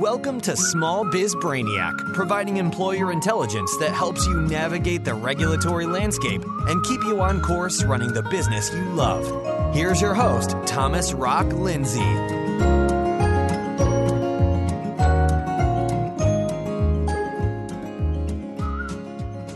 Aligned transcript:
Welcome 0.00 0.42
to 0.42 0.54
Small 0.54 1.10
Biz 1.10 1.36
Brainiac, 1.36 2.12
providing 2.12 2.58
employer 2.58 3.10
intelligence 3.10 3.74
that 3.78 3.92
helps 3.92 4.26
you 4.26 4.42
navigate 4.42 5.06
the 5.06 5.14
regulatory 5.14 5.86
landscape 5.86 6.44
and 6.44 6.84
keep 6.84 7.02
you 7.04 7.22
on 7.22 7.40
course 7.40 7.82
running 7.82 8.12
the 8.12 8.22
business 8.24 8.70
you 8.74 8.84
love. 8.90 9.74
Here's 9.74 9.98
your 9.98 10.12
host, 10.12 10.54
Thomas 10.66 11.14
Rock 11.14 11.46
Lindsay. 11.46 12.00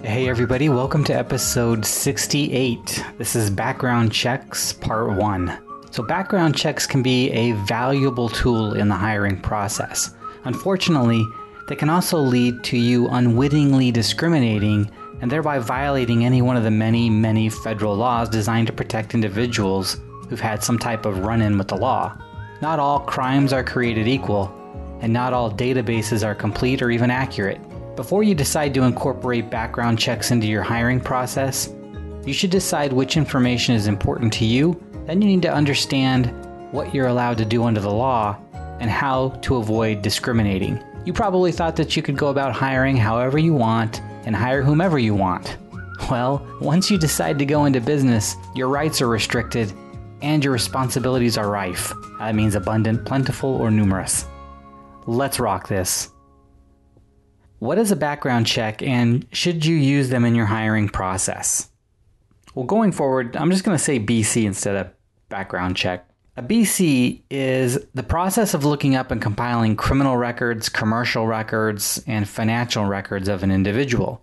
Hey, 0.02 0.26
everybody, 0.26 0.70
welcome 0.70 1.04
to 1.04 1.12
episode 1.12 1.84
68. 1.84 3.04
This 3.18 3.36
is 3.36 3.50
Background 3.50 4.10
Checks 4.10 4.72
Part 4.72 5.18
1. 5.18 5.58
So, 5.90 6.02
background 6.02 6.56
checks 6.56 6.86
can 6.86 7.02
be 7.02 7.30
a 7.32 7.52
valuable 7.66 8.30
tool 8.30 8.72
in 8.72 8.88
the 8.88 8.94
hiring 8.94 9.38
process. 9.38 10.14
Unfortunately, 10.44 11.24
they 11.68 11.76
can 11.76 11.90
also 11.90 12.18
lead 12.18 12.64
to 12.64 12.76
you 12.76 13.08
unwittingly 13.08 13.92
discriminating 13.92 14.90
and 15.20 15.30
thereby 15.30 15.58
violating 15.58 16.24
any 16.24 16.42
one 16.42 16.56
of 16.56 16.64
the 16.64 16.70
many, 16.70 17.10
many 17.10 17.48
federal 17.48 17.94
laws 17.94 18.28
designed 18.28 18.66
to 18.66 18.72
protect 18.72 19.14
individuals 19.14 20.00
who've 20.28 20.40
had 20.40 20.64
some 20.64 20.78
type 20.78 21.04
of 21.04 21.18
run 21.18 21.42
in 21.42 21.58
with 21.58 21.68
the 21.68 21.76
law. 21.76 22.16
Not 22.62 22.78
all 22.78 23.00
crimes 23.00 23.52
are 23.52 23.64
created 23.64 24.08
equal, 24.08 24.54
and 25.00 25.12
not 25.12 25.32
all 25.32 25.50
databases 25.50 26.24
are 26.24 26.34
complete 26.34 26.82
or 26.82 26.90
even 26.90 27.10
accurate. 27.10 27.60
Before 27.96 28.22
you 28.22 28.34
decide 28.34 28.72
to 28.74 28.84
incorporate 28.84 29.50
background 29.50 29.98
checks 29.98 30.30
into 30.30 30.46
your 30.46 30.62
hiring 30.62 31.00
process, 31.00 31.72
you 32.24 32.32
should 32.32 32.50
decide 32.50 32.92
which 32.92 33.16
information 33.16 33.74
is 33.74 33.86
important 33.86 34.32
to 34.34 34.44
you. 34.44 34.82
Then 35.06 35.20
you 35.20 35.28
need 35.28 35.42
to 35.42 35.52
understand 35.52 36.32
what 36.72 36.94
you're 36.94 37.08
allowed 37.08 37.38
to 37.38 37.44
do 37.44 37.64
under 37.64 37.80
the 37.80 37.90
law 37.90 38.38
and 38.80 38.90
how 38.90 39.30
to 39.42 39.56
avoid 39.56 40.02
discriminating. 40.02 40.82
You 41.04 41.12
probably 41.12 41.52
thought 41.52 41.76
that 41.76 41.96
you 41.96 42.02
could 42.02 42.16
go 42.16 42.28
about 42.28 42.52
hiring 42.52 42.96
however 42.96 43.38
you 43.38 43.54
want 43.54 44.00
and 44.24 44.34
hire 44.34 44.62
whomever 44.62 44.98
you 44.98 45.14
want. 45.14 45.56
Well, 46.10 46.46
once 46.60 46.90
you 46.90 46.98
decide 46.98 47.38
to 47.38 47.46
go 47.46 47.66
into 47.66 47.80
business, 47.80 48.34
your 48.54 48.68
rights 48.68 49.00
are 49.00 49.08
restricted 49.08 49.72
and 50.22 50.42
your 50.42 50.52
responsibilities 50.52 51.38
are 51.38 51.48
rife. 51.48 51.92
That 52.18 52.34
means 52.34 52.54
abundant, 52.54 53.06
plentiful, 53.06 53.50
or 53.50 53.70
numerous. 53.70 54.26
Let's 55.06 55.40
rock 55.40 55.68
this. 55.68 56.10
What 57.58 57.78
is 57.78 57.90
a 57.90 57.96
background 57.96 58.46
check 58.46 58.82
and 58.82 59.26
should 59.32 59.64
you 59.64 59.76
use 59.76 60.08
them 60.08 60.24
in 60.24 60.34
your 60.34 60.46
hiring 60.46 60.88
process? 60.88 61.70
Well, 62.54 62.66
going 62.66 62.92
forward, 62.92 63.36
I'm 63.36 63.50
just 63.50 63.64
going 63.64 63.76
to 63.76 63.82
say 63.82 64.00
BC 64.00 64.44
instead 64.44 64.76
of 64.76 64.90
background 65.28 65.76
check. 65.76 66.09
A 66.40 66.42
BC 66.42 67.20
is 67.28 67.78
the 67.92 68.02
process 68.02 68.54
of 68.54 68.64
looking 68.64 68.94
up 68.94 69.10
and 69.10 69.20
compiling 69.20 69.76
criminal 69.76 70.16
records, 70.16 70.70
commercial 70.70 71.26
records, 71.26 72.02
and 72.06 72.26
financial 72.26 72.86
records 72.86 73.28
of 73.28 73.42
an 73.42 73.50
individual. 73.50 74.22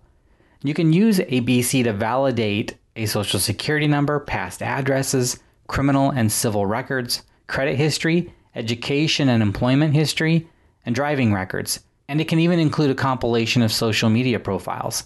You 0.64 0.74
can 0.74 0.92
use 0.92 1.20
a 1.20 1.42
BC 1.42 1.84
to 1.84 1.92
validate 1.92 2.76
a 2.96 3.06
social 3.06 3.38
security 3.38 3.86
number, 3.86 4.18
past 4.18 4.62
addresses, 4.62 5.38
criminal 5.68 6.10
and 6.10 6.32
civil 6.32 6.66
records, 6.66 7.22
credit 7.46 7.76
history, 7.76 8.34
education 8.56 9.28
and 9.28 9.40
employment 9.40 9.94
history, 9.94 10.48
and 10.84 10.96
driving 10.96 11.32
records. 11.32 11.78
And 12.08 12.20
it 12.20 12.26
can 12.26 12.40
even 12.40 12.58
include 12.58 12.90
a 12.90 12.96
compilation 12.96 13.62
of 13.62 13.70
social 13.70 14.10
media 14.10 14.40
profiles. 14.40 15.04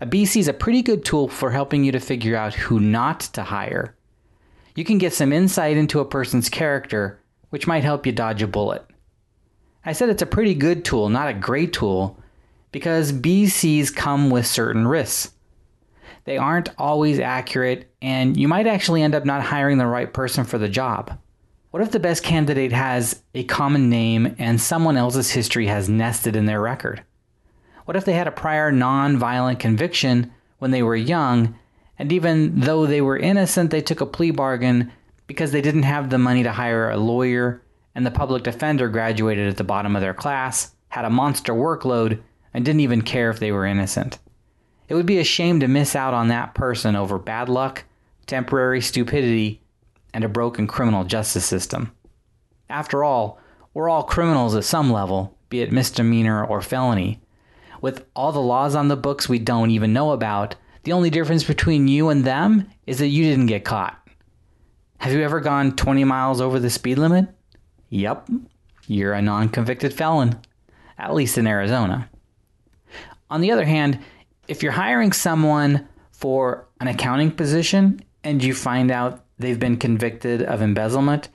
A 0.00 0.06
BC 0.06 0.38
is 0.38 0.48
a 0.48 0.54
pretty 0.54 0.80
good 0.80 1.04
tool 1.04 1.28
for 1.28 1.50
helping 1.50 1.84
you 1.84 1.92
to 1.92 2.00
figure 2.00 2.36
out 2.36 2.54
who 2.54 2.80
not 2.80 3.20
to 3.34 3.42
hire 3.42 3.94
you 4.74 4.84
can 4.84 4.98
get 4.98 5.12
some 5.12 5.32
insight 5.32 5.76
into 5.76 6.00
a 6.00 6.04
person's 6.04 6.48
character, 6.48 7.20
which 7.50 7.66
might 7.66 7.84
help 7.84 8.06
you 8.06 8.12
dodge 8.12 8.42
a 8.42 8.46
bullet. 8.46 8.84
I 9.84 9.92
said 9.92 10.08
it's 10.08 10.22
a 10.22 10.26
pretty 10.26 10.54
good 10.54 10.84
tool, 10.84 11.08
not 11.08 11.28
a 11.28 11.34
great 11.34 11.72
tool, 11.72 12.18
because 12.70 13.12
BCs 13.12 13.94
come 13.94 14.30
with 14.30 14.46
certain 14.46 14.86
risks. 14.86 15.34
They 16.24 16.38
aren't 16.38 16.70
always 16.78 17.18
accurate, 17.18 17.92
and 18.00 18.36
you 18.36 18.46
might 18.46 18.66
actually 18.66 19.02
end 19.02 19.14
up 19.14 19.24
not 19.24 19.42
hiring 19.42 19.78
the 19.78 19.86
right 19.86 20.12
person 20.12 20.44
for 20.44 20.56
the 20.56 20.68
job. 20.68 21.18
What 21.72 21.82
if 21.82 21.90
the 21.90 22.00
best 22.00 22.22
candidate 22.22 22.72
has 22.72 23.22
a 23.34 23.44
common 23.44 23.88
name 23.88 24.36
and 24.38 24.60
someone 24.60 24.96
else's 24.96 25.30
history 25.30 25.66
has 25.66 25.88
nested 25.88 26.36
in 26.36 26.44
their 26.44 26.60
record? 26.60 27.02
What 27.86 27.96
if 27.96 28.04
they 28.04 28.12
had 28.12 28.28
a 28.28 28.32
prior 28.32 28.70
non 28.70 29.16
violent 29.16 29.58
conviction 29.58 30.32
when 30.58 30.70
they 30.70 30.82
were 30.82 30.94
young 30.94 31.58
and 31.98 32.12
even 32.12 32.60
though 32.60 32.86
they 32.86 33.00
were 33.00 33.16
innocent, 33.16 33.70
they 33.70 33.80
took 33.80 34.00
a 34.00 34.06
plea 34.06 34.30
bargain 34.30 34.92
because 35.26 35.52
they 35.52 35.60
didn't 35.60 35.84
have 35.84 36.10
the 36.10 36.18
money 36.18 36.42
to 36.42 36.52
hire 36.52 36.90
a 36.90 36.96
lawyer, 36.96 37.62
and 37.94 38.04
the 38.04 38.10
public 38.10 38.42
defender 38.42 38.88
graduated 38.88 39.48
at 39.48 39.56
the 39.56 39.64
bottom 39.64 39.94
of 39.94 40.02
their 40.02 40.14
class, 40.14 40.72
had 40.88 41.04
a 41.04 41.10
monster 41.10 41.52
workload, 41.52 42.20
and 42.54 42.64
didn't 42.64 42.80
even 42.80 43.02
care 43.02 43.30
if 43.30 43.38
they 43.38 43.52
were 43.52 43.66
innocent. 43.66 44.18
It 44.88 44.94
would 44.94 45.06
be 45.06 45.18
a 45.18 45.24
shame 45.24 45.60
to 45.60 45.68
miss 45.68 45.96
out 45.96 46.12
on 46.12 46.28
that 46.28 46.54
person 46.54 46.96
over 46.96 47.18
bad 47.18 47.48
luck, 47.48 47.84
temporary 48.26 48.80
stupidity, 48.80 49.62
and 50.12 50.24
a 50.24 50.28
broken 50.28 50.66
criminal 50.66 51.04
justice 51.04 51.46
system. 51.46 51.92
After 52.68 53.02
all, 53.02 53.38
we're 53.74 53.88
all 53.88 54.02
criminals 54.02 54.54
at 54.54 54.64
some 54.64 54.92
level, 54.92 55.36
be 55.48 55.62
it 55.62 55.72
misdemeanor 55.72 56.44
or 56.44 56.60
felony. 56.60 57.20
With 57.80 58.04
all 58.14 58.32
the 58.32 58.40
laws 58.40 58.74
on 58.74 58.88
the 58.88 58.96
books 58.96 59.28
we 59.28 59.38
don't 59.38 59.70
even 59.70 59.92
know 59.92 60.12
about, 60.12 60.56
the 60.84 60.92
only 60.92 61.10
difference 61.10 61.44
between 61.44 61.88
you 61.88 62.08
and 62.08 62.24
them 62.24 62.70
is 62.86 62.98
that 62.98 63.08
you 63.08 63.24
didn't 63.24 63.46
get 63.46 63.64
caught. 63.64 63.98
Have 64.98 65.12
you 65.12 65.22
ever 65.22 65.40
gone 65.40 65.76
20 65.76 66.04
miles 66.04 66.40
over 66.40 66.58
the 66.58 66.70
speed 66.70 66.98
limit? 66.98 67.28
Yep, 67.90 68.28
you're 68.86 69.12
a 69.12 69.22
non 69.22 69.48
convicted 69.48 69.92
felon, 69.92 70.38
at 70.98 71.14
least 71.14 71.38
in 71.38 71.46
Arizona. 71.46 72.08
On 73.30 73.40
the 73.40 73.50
other 73.50 73.64
hand, 73.64 73.98
if 74.48 74.62
you're 74.62 74.72
hiring 74.72 75.12
someone 75.12 75.88
for 76.10 76.68
an 76.80 76.88
accounting 76.88 77.30
position 77.30 78.00
and 78.24 78.42
you 78.42 78.54
find 78.54 78.90
out 78.90 79.24
they've 79.38 79.58
been 79.58 79.76
convicted 79.76 80.42
of 80.42 80.62
embezzlement, 80.62 81.28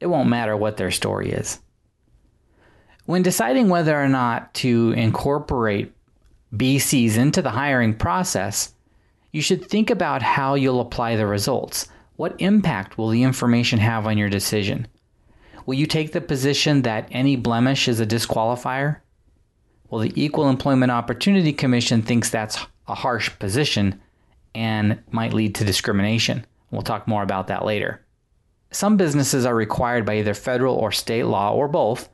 it 0.00 0.06
won't 0.06 0.28
matter 0.28 0.56
what 0.56 0.76
their 0.76 0.90
story 0.90 1.30
is. 1.30 1.60
When 3.06 3.22
deciding 3.22 3.68
whether 3.68 4.00
or 4.00 4.08
not 4.08 4.52
to 4.54 4.92
incorporate 4.92 5.92
BCs 6.54 7.16
into 7.16 7.42
the 7.42 7.50
hiring 7.50 7.94
process, 7.94 8.74
you 9.32 9.42
should 9.42 9.64
think 9.64 9.90
about 9.90 10.22
how 10.22 10.54
you'll 10.54 10.80
apply 10.80 11.16
the 11.16 11.26
results. 11.26 11.88
What 12.16 12.34
impact 12.40 12.98
will 12.98 13.08
the 13.08 13.22
information 13.22 13.78
have 13.78 14.06
on 14.06 14.18
your 14.18 14.28
decision? 14.28 14.88
Will 15.66 15.74
you 15.74 15.86
take 15.86 16.12
the 16.12 16.20
position 16.20 16.82
that 16.82 17.08
any 17.10 17.36
blemish 17.36 17.88
is 17.88 18.00
a 18.00 18.06
disqualifier? 18.06 19.00
Well, 19.90 20.00
the 20.00 20.12
Equal 20.16 20.48
Employment 20.48 20.90
Opportunity 20.90 21.52
Commission 21.52 22.02
thinks 22.02 22.30
that's 22.30 22.58
a 22.86 22.94
harsh 22.94 23.30
position 23.38 24.00
and 24.54 24.98
might 25.10 25.34
lead 25.34 25.54
to 25.56 25.64
discrimination. 25.64 26.46
We'll 26.70 26.82
talk 26.82 27.06
more 27.06 27.22
about 27.22 27.48
that 27.48 27.64
later. 27.64 28.04
Some 28.70 28.96
businesses 28.96 29.46
are 29.46 29.54
required 29.54 30.04
by 30.04 30.18
either 30.18 30.34
federal 30.34 30.74
or 30.74 30.92
state 30.92 31.24
law 31.24 31.54
or 31.54 31.68
both 31.68 32.08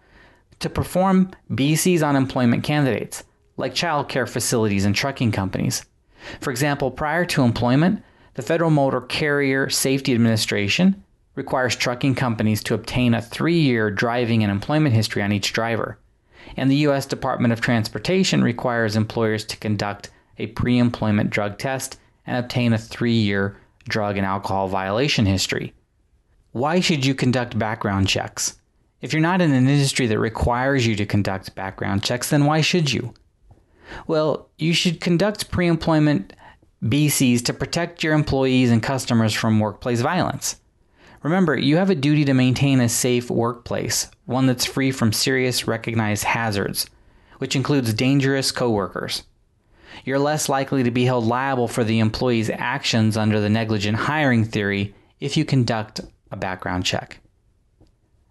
to 0.61 0.69
perform 0.69 1.31
BCs 1.51 2.07
on 2.07 2.17
employment 2.17 2.63
candidates, 2.63 3.25
like 3.57 3.75
childcare 3.75 4.29
facilities 4.29 4.85
and 4.85 4.95
trucking 4.95 5.33
companies. 5.33 5.85
For 6.41 6.51
example, 6.51 6.91
prior 6.91 7.25
to 7.27 7.43
employment, 7.43 8.03
the 8.35 8.43
Federal 8.43 8.71
Motor 8.71 9.03
Carrier 9.03 9.71
Safety 9.71 10.15
Administration 10.15 11.03
requires 11.35 11.77
trucking 11.77 12.15
companies 12.15 12.63
to 12.65 12.75
obtain 12.75 13.15
a 13.15 13.23
three 13.23 13.59
year 13.59 13.91
driving 13.91 14.43
and 14.43 14.51
employment 14.51 14.95
history 14.95 15.23
on 15.23 15.33
each 15.33 15.53
driver. 15.53 15.99
And 16.57 16.71
the 16.71 16.77
U.S. 16.77 17.07
Department 17.07 17.53
of 17.53 17.61
Transportation 17.61 18.43
requires 18.43 18.97
employers 18.97 19.45
to 19.47 19.57
conduct 19.57 20.11
a 20.39 20.49
pre 20.49 20.79
employment 20.79 21.31
drug 21.31 21.59
test 21.59 21.99
and 22.27 22.37
obtain 22.37 22.73
a 22.73 22.79
three 22.79 23.13
year 23.13 23.57
drug 23.89 24.17
and 24.17 24.27
alcohol 24.27 24.69
violation 24.69 25.27
history. 25.27 25.75
Why 26.53 26.81
should 26.81 27.05
you 27.05 27.15
conduct 27.15 27.59
background 27.59 28.09
checks? 28.09 28.59
If 29.01 29.13
you're 29.13 29.21
not 29.21 29.41
in 29.41 29.53
an 29.53 29.69
industry 29.69 30.07
that 30.07 30.19
requires 30.19 30.87
you 30.87 30.97
to 30.97 31.05
conduct 31.05 31.55
background 31.55 32.03
checks, 32.03 32.31
then 32.31 32.45
why 32.45 32.61
should 32.61 32.93
you? 32.93 33.13
Well, 34.07 34.49
you 34.59 34.73
should 34.73 35.01
conduct 35.01 35.51
pre 35.51 35.67
employment 35.67 36.33
BCs 36.83 37.45
to 37.45 37.53
protect 37.53 38.03
your 38.03 38.15
employees 38.15 38.71
and 38.71 38.83
customers 38.83 39.33
from 39.33 39.61
workplace 39.61 40.01
violence. 40.01 40.61
Remember, 41.23 41.57
you 41.57 41.79
have 41.79 41.89
a 41.89 41.95
duty 41.95 42.27
to 42.27 42.35
maintain 42.35 42.81
a 42.81 42.89
safe 42.89 43.31
workplace, 43.31 44.11
one 44.27 44.47
that's 44.47 44.67
free 44.67 44.91
from 44.91 45.13
serious 45.13 45.67
recognized 45.67 46.25
hazards, 46.25 46.87
which 47.39 47.57
includes 47.57 47.95
dangerous 47.95 48.53
coworkers. 48.53 49.23
You're 50.05 50.19
less 50.19 50.49
likely 50.49 50.83
to 50.83 50.91
be 50.91 51.05
held 51.05 51.25
liable 51.25 51.69
for 51.69 51.85
the 51.85 52.01
employee's 52.01 52.51
actions 52.51 53.17
under 53.17 53.41
the 53.41 53.49
negligent 53.49 53.97
hiring 53.97 54.45
theory 54.45 54.95
if 55.21 55.37
you 55.37 55.45
conduct 55.45 56.01
a 56.31 56.37
background 56.37 56.85
check. 56.85 57.21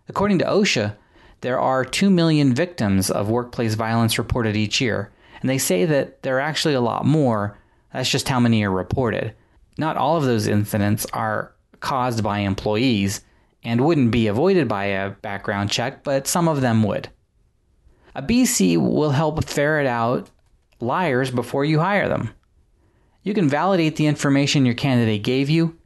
According 0.08 0.40
to 0.40 0.46
OSHA, 0.46 0.96
there 1.42 1.60
are 1.60 1.84
2 1.84 2.10
million 2.10 2.54
victims 2.54 3.10
of 3.10 3.30
workplace 3.30 3.74
violence 3.74 4.18
reported 4.18 4.56
each 4.56 4.80
year, 4.80 5.12
and 5.44 5.50
they 5.50 5.57
say 5.57 5.84
that 5.84 6.24
there 6.24 6.38
are 6.38 6.42
actually 6.42 6.74
a 6.74 6.81
lot 6.81 7.06
more. 7.06 7.60
That's 7.92 8.10
just 8.10 8.30
how 8.30 8.40
many 8.40 8.63
are 8.63 8.72
reported. 8.72 9.36
Not 9.78 9.98
all 9.98 10.16
of 10.16 10.24
those 10.24 10.48
incidents 10.48 11.06
are 11.12 11.54
caused 11.81 12.24
by 12.24 12.40
employees 12.40 13.19
and 13.62 13.81
wouldn't 13.81 14.12
be 14.12 14.28
avoided 14.28 14.69
by 14.69 14.86
a 14.86 15.10
background 15.10 15.69
check, 15.69 16.01
but 16.01 16.28
some 16.28 16.48
of 16.48 16.62
them 16.62 16.81
would. 16.84 17.10
A 18.16 18.22
BC 18.22 18.78
will 18.78 19.10
help 19.10 19.44
ferret 19.44 19.86
out 19.86 20.30
liars 20.80 21.30
before 21.30 21.66
you 21.66 21.80
hire 21.80 22.07
them. 22.07 22.30
You 23.24 23.34
can 23.34 23.50
validate 23.50 23.98
the 23.98 24.07
information 24.07 24.66
your 24.66 24.75
candidate 24.75 25.24
gave 25.24 25.50
you, 25.50 25.78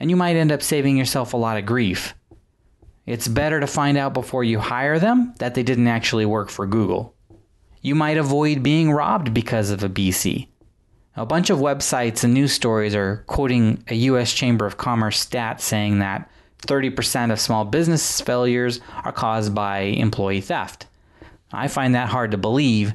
and 0.00 0.08
you 0.08 0.16
might 0.16 0.36
end 0.36 0.52
up 0.52 0.62
saving 0.62 0.96
yourself 0.96 1.34
a 1.34 1.36
lot 1.36 1.58
of 1.58 1.66
grief. 1.66 2.14
It's 3.04 3.28
better 3.28 3.60
to 3.60 3.66
find 3.66 3.98
out 3.98 4.14
before 4.14 4.42
you 4.42 4.58
hire 4.58 4.98
them 4.98 5.34
that 5.38 5.54
they 5.54 5.62
didn't 5.62 5.88
actually 5.88 6.24
work 6.24 6.48
for 6.48 6.66
Google. 6.66 7.14
You 7.84 7.96
might 7.96 8.16
avoid 8.16 8.62
being 8.62 8.92
robbed 8.92 9.34
because 9.34 9.70
of 9.70 9.82
a 9.82 9.88
BC. 9.88 10.46
A 11.16 11.26
bunch 11.26 11.50
of 11.50 11.58
websites 11.58 12.22
and 12.22 12.32
news 12.32 12.52
stories 12.52 12.94
are 12.94 13.24
quoting 13.26 13.82
a 13.88 13.96
U.S. 13.96 14.32
Chamber 14.32 14.66
of 14.66 14.76
Commerce 14.76 15.18
stat 15.18 15.60
saying 15.60 15.98
that 15.98 16.30
30% 16.60 17.32
of 17.32 17.40
small 17.40 17.64
business 17.64 18.20
failures 18.20 18.80
are 19.04 19.10
caused 19.10 19.52
by 19.52 19.80
employee 19.80 20.40
theft. 20.40 20.86
I 21.52 21.66
find 21.66 21.96
that 21.96 22.08
hard 22.08 22.30
to 22.30 22.38
believe, 22.38 22.94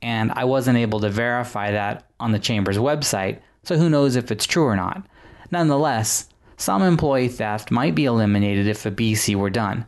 and 0.00 0.30
I 0.30 0.44
wasn't 0.44 0.78
able 0.78 1.00
to 1.00 1.10
verify 1.10 1.72
that 1.72 2.04
on 2.20 2.30
the 2.30 2.38
Chamber's 2.38 2.78
website, 2.78 3.40
so 3.64 3.76
who 3.76 3.90
knows 3.90 4.14
if 4.14 4.30
it's 4.30 4.46
true 4.46 4.64
or 4.64 4.76
not. 4.76 5.04
Nonetheless, 5.50 6.28
some 6.56 6.82
employee 6.82 7.28
theft 7.28 7.72
might 7.72 7.96
be 7.96 8.04
eliminated 8.04 8.68
if 8.68 8.86
a 8.86 8.90
BC 8.92 9.34
were 9.34 9.50
done. 9.50 9.84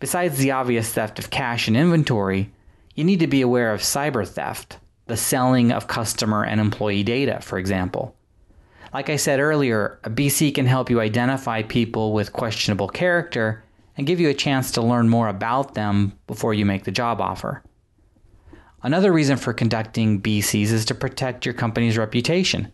Besides 0.00 0.38
the 0.38 0.50
obvious 0.50 0.92
theft 0.92 1.18
of 1.18 1.30
cash 1.30 1.68
and 1.68 1.76
inventory, 1.76 2.50
you 2.94 3.04
need 3.04 3.20
to 3.20 3.26
be 3.26 3.42
aware 3.42 3.72
of 3.72 3.80
cyber 3.80 4.26
theft, 4.26 4.78
the 5.06 5.16
selling 5.16 5.72
of 5.72 5.86
customer 5.86 6.44
and 6.44 6.60
employee 6.60 7.02
data, 7.02 7.40
for 7.40 7.58
example. 7.58 8.14
Like 8.92 9.08
I 9.08 9.16
said 9.16 9.40
earlier, 9.40 9.98
a 10.04 10.10
BC 10.10 10.54
can 10.54 10.66
help 10.66 10.90
you 10.90 11.00
identify 11.00 11.62
people 11.62 12.12
with 12.12 12.32
questionable 12.32 12.88
character 12.88 13.64
and 13.96 14.06
give 14.06 14.20
you 14.20 14.28
a 14.28 14.34
chance 14.34 14.70
to 14.72 14.82
learn 14.82 15.08
more 15.08 15.28
about 15.28 15.74
them 15.74 16.18
before 16.26 16.54
you 16.54 16.66
make 16.66 16.84
the 16.84 16.90
job 16.90 17.20
offer. 17.20 17.62
Another 18.82 19.12
reason 19.12 19.36
for 19.36 19.52
conducting 19.52 20.20
BCs 20.20 20.72
is 20.72 20.84
to 20.86 20.94
protect 20.94 21.46
your 21.46 21.54
company's 21.54 21.96
reputation. 21.96 22.72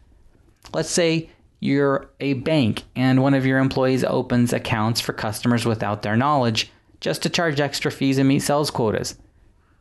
Let's 0.73 0.91
say 0.91 1.31
you're 1.61 2.11
a 2.19 2.35
bank 2.35 2.85
and 2.97 3.23
one 3.23 3.35
of 3.35 3.47
your 3.47 3.59
employees 3.59 4.05
opens 4.05 4.53
accounts 4.53 5.01
for 5.01 5.13
customers 5.13 5.67
without 5.67 6.03
their 6.03 6.17
knowledge 6.17 6.71
just 7.01 7.23
to 7.23 7.29
charge 7.29 7.61
extra 7.61 7.91
fees 7.91 8.19
and 8.19 8.29
meet 8.29 8.41
sales 8.41 8.71
quotas. 8.71 9.17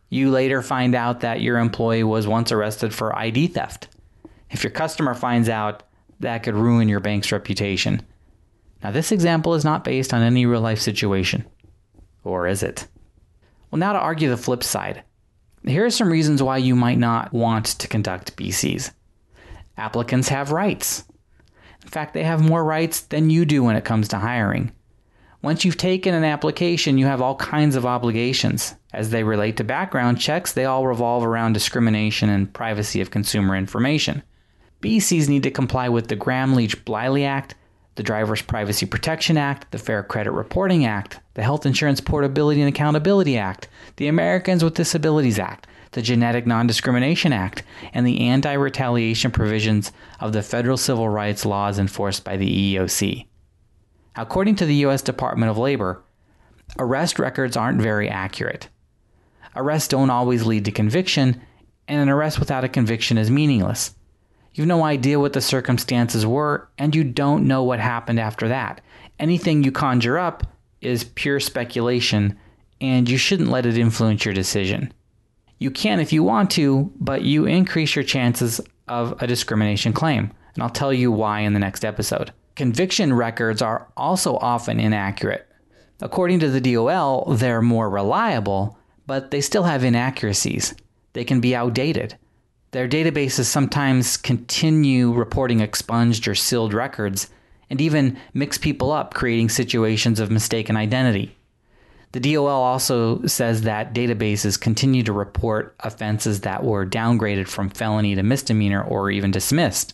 You 0.09 0.29
later 0.31 0.61
find 0.61 0.95
out 0.95 1.19
that 1.21 1.41
your 1.41 1.57
employee 1.57 2.03
was 2.03 2.27
once 2.27 2.51
arrested 2.51 2.93
for 2.93 3.17
ID 3.17 3.47
theft. 3.47 3.89
If 4.49 4.63
your 4.63 4.71
customer 4.71 5.13
finds 5.13 5.49
out, 5.49 5.83
that 6.19 6.43
could 6.43 6.55
ruin 6.55 6.87
your 6.87 6.99
bank's 6.99 7.31
reputation. 7.31 8.01
Now, 8.83 8.91
this 8.91 9.11
example 9.11 9.53
is 9.53 9.65
not 9.65 9.83
based 9.83 10.13
on 10.13 10.21
any 10.21 10.45
real 10.45 10.61
life 10.61 10.79
situation. 10.79 11.45
Or 12.23 12.47
is 12.47 12.63
it? 12.63 12.87
Well, 13.69 13.79
now 13.79 13.93
to 13.93 13.99
argue 13.99 14.29
the 14.29 14.37
flip 14.37 14.63
side. 14.63 15.03
Here 15.65 15.85
are 15.85 15.89
some 15.89 16.09
reasons 16.09 16.41
why 16.41 16.57
you 16.57 16.75
might 16.75 16.97
not 16.97 17.33
want 17.33 17.65
to 17.65 17.87
conduct 17.87 18.37
BCs. 18.37 18.91
Applicants 19.75 20.29
have 20.29 20.51
rights. 20.51 21.03
In 21.81 21.89
fact, 21.89 22.13
they 22.13 22.23
have 22.23 22.41
more 22.41 22.63
rights 22.63 23.01
than 23.01 23.29
you 23.29 23.45
do 23.45 23.63
when 23.63 23.75
it 23.75 23.85
comes 23.85 24.07
to 24.09 24.17
hiring. 24.17 24.71
Once 25.41 25.63
you've 25.63 25.77
taken 25.77 26.15
an 26.15 26.23
application, 26.23 26.97
you 26.97 27.05
have 27.05 27.21
all 27.21 27.35
kinds 27.35 27.75
of 27.75 27.85
obligations. 27.85 28.73
As 28.91 29.11
they 29.11 29.23
relate 29.23 29.57
to 29.57 29.63
background 29.63 30.19
checks, 30.19 30.51
they 30.51 30.65
all 30.65 30.87
revolve 30.87 31.23
around 31.23 31.53
discrimination 31.53 32.29
and 32.29 32.51
privacy 32.51 33.01
of 33.01 33.11
consumer 33.11 33.55
information. 33.55 34.23
BCs 34.81 35.29
need 35.29 35.43
to 35.43 35.51
comply 35.51 35.89
with 35.89 36.07
the 36.07 36.15
Gramm 36.15 36.55
Leach 36.55 36.83
Bliley 36.85 37.23
Act, 37.23 37.53
the 37.95 38.03
Driver's 38.03 38.41
Privacy 38.41 38.87
Protection 38.87 39.37
Act, 39.37 39.71
the 39.71 39.77
Fair 39.77 40.01
Credit 40.01 40.31
Reporting 40.31 40.85
Act, 40.85 41.19
the 41.35 41.43
Health 41.43 41.67
Insurance 41.67 42.01
Portability 42.01 42.61
and 42.61 42.69
Accountability 42.69 43.37
Act, 43.37 43.67
the 43.97 44.07
Americans 44.07 44.63
with 44.63 44.73
Disabilities 44.73 45.37
Act, 45.37 45.67
the 45.91 46.01
Genetic 46.01 46.47
Non 46.47 46.65
Discrimination 46.65 47.31
Act, 47.31 47.61
and 47.93 48.07
the 48.07 48.21
anti 48.21 48.53
retaliation 48.53 49.29
provisions 49.29 49.91
of 50.19 50.33
the 50.33 50.41
federal 50.41 50.77
civil 50.77 51.09
rights 51.09 51.45
laws 51.45 51.77
enforced 51.77 52.23
by 52.23 52.37
the 52.37 52.75
EEOC. 52.75 53.26
According 54.17 54.55
to 54.55 54.65
the 54.65 54.75
U.S. 54.75 55.03
Department 55.03 55.51
of 55.51 55.59
Labor, 55.59 56.01
arrest 56.79 57.19
records 57.19 57.55
aren't 57.55 57.81
very 57.81 58.09
accurate. 58.09 58.67
Arrests 59.55 59.87
don't 59.87 60.09
always 60.09 60.45
lead 60.45 60.65
to 60.65 60.71
conviction, 60.71 61.39
and 61.87 62.01
an 62.01 62.09
arrest 62.09 62.39
without 62.39 62.63
a 62.63 62.69
conviction 62.69 63.19
is 63.19 63.29
meaningless. 63.29 63.93
You've 64.53 64.67
no 64.67 64.83
idea 64.83 65.19
what 65.19 65.33
the 65.33 65.41
circumstances 65.41 66.25
were, 66.25 66.67
and 66.79 66.95
you 66.95 67.03
don't 67.03 67.47
know 67.47 67.61
what 67.63 67.79
happened 67.79 68.19
after 68.19 68.47
that. 68.47 68.81
Anything 69.19 69.63
you 69.63 69.71
conjure 69.71 70.17
up 70.17 70.47
is 70.81 71.03
pure 71.03 71.39
speculation, 71.39 72.37
and 72.81 73.07
you 73.07 73.17
shouldn't 73.17 73.49
let 73.49 73.67
it 73.67 73.77
influence 73.77 74.25
your 74.25 74.33
decision. 74.33 74.91
You 75.59 75.69
can 75.69 75.99
if 75.99 76.11
you 76.11 76.23
want 76.23 76.49
to, 76.51 76.91
but 76.99 77.21
you 77.21 77.45
increase 77.45 77.95
your 77.95 78.03
chances 78.03 78.59
of 78.87 79.21
a 79.21 79.27
discrimination 79.27 79.93
claim, 79.93 80.31
and 80.55 80.63
I'll 80.63 80.69
tell 80.69 80.91
you 80.91 81.11
why 81.11 81.41
in 81.41 81.53
the 81.53 81.59
next 81.59 81.85
episode. 81.85 82.31
Conviction 82.57 83.13
records 83.13 83.61
are 83.61 83.87
also 83.95 84.35
often 84.37 84.79
inaccurate. 84.79 85.47
According 86.01 86.39
to 86.39 86.49
the 86.49 86.59
DOL, 86.59 87.35
they're 87.35 87.61
more 87.61 87.87
reliable, 87.87 88.79
but 89.05 89.29
they 89.29 89.41
still 89.41 89.61
have 89.61 89.83
inaccuracies. 89.83 90.73
They 91.13 91.23
can 91.23 91.39
be 91.39 91.55
outdated. 91.55 92.17
Their 92.71 92.89
databases 92.89 93.43
sometimes 93.43 94.17
continue 94.17 95.13
reporting 95.13 95.59
expunged 95.59 96.27
or 96.27 96.33
sealed 96.33 96.73
records 96.73 97.29
and 97.69 97.79
even 97.79 98.17
mix 98.33 98.57
people 98.57 98.91
up, 98.91 99.13
creating 99.13 99.49
situations 99.49 100.19
of 100.19 100.31
mistaken 100.31 100.75
identity. 100.75 101.37
The 102.13 102.33
DOL 102.33 102.47
also 102.47 103.23
says 103.27 103.61
that 103.61 103.93
databases 103.93 104.59
continue 104.59 105.03
to 105.03 105.13
report 105.13 105.75
offenses 105.81 106.41
that 106.41 106.63
were 106.63 106.87
downgraded 106.87 107.47
from 107.47 107.69
felony 107.69 108.15
to 108.15 108.23
misdemeanor 108.23 108.81
or 108.81 109.11
even 109.11 109.29
dismissed. 109.29 109.93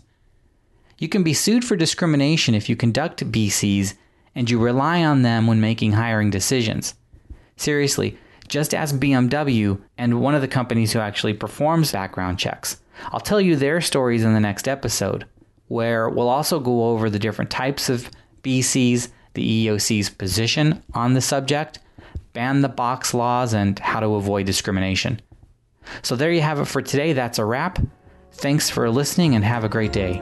You 0.98 1.10
can 1.10 1.24
be 1.24 1.34
sued 1.34 1.66
for 1.66 1.76
discrimination 1.76 2.56
if 2.56 2.70
you 2.70 2.76
conduct 2.76 3.32
BCs 3.32 3.96
and 4.36 4.50
you 4.50 4.60
rely 4.60 5.04
on 5.04 5.22
them 5.22 5.48
when 5.48 5.62
making 5.62 5.94
hiring 5.94 6.30
decisions. 6.30 6.96
Seriously, 7.56 8.18
just 8.48 8.74
ask 8.74 8.96
BMW 8.96 9.80
and 9.98 10.22
one 10.22 10.36
of 10.36 10.42
the 10.42 10.48
companies 10.48 10.94
who 10.94 11.00
actually 11.00 11.34
performs 11.34 11.92
background 11.92 12.40
checks. 12.40 12.80
I'll 13.12 13.20
tell 13.20 13.42
you 13.42 13.56
their 13.56 13.82
stories 13.82 14.24
in 14.24 14.34
the 14.34 14.40
next 14.40 14.68
episode, 14.68 15.26
where 15.68 16.10
we'll 16.10 16.30
also 16.30 16.60
go 16.60 16.90
over 16.90 17.10
the 17.10 17.20
different 17.20 17.52
types 17.52 17.90
of 17.90 18.10
BCs, 18.44 19.10
the 19.34 19.68
EEOC's 19.68 20.10
position 20.10 20.84
on 20.94 21.14
the 21.14 21.22
subject, 21.22 21.80
ban 22.34 22.62
the 22.62 22.70
box 22.70 23.14
laws, 23.14 23.54
and 23.54 23.80
how 23.80 24.00
to 24.00 24.16
avoid 24.16 24.46
discrimination. 24.46 25.20
So 26.02 26.16
there 26.16 26.32
you 26.32 26.42
have 26.42 26.60
it 26.60 26.66
for 26.66 26.82
today. 26.82 27.14
That's 27.14 27.40
a 27.40 27.46
wrap. 27.46 27.80
Thanks 28.34 28.70
for 28.70 28.90
listening 28.90 29.36
and 29.36 29.44
have 29.44 29.64
a 29.64 29.70
great 29.70 29.94
day. 29.94 30.22